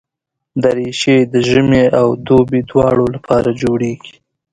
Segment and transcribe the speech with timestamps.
[0.61, 4.15] دریشي د ژمي او دوبي دواړو لپاره جوړېږي.